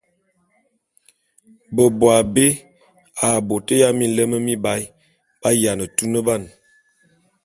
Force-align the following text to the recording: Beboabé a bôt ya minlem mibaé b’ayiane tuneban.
Beboabé 1.75 2.45
a 3.25 3.27
bôt 3.47 3.67
ya 3.81 3.87
minlem 3.97 4.31
mibaé 4.45 4.83
b’ayiane 5.39 5.85
tuneban. 5.95 6.41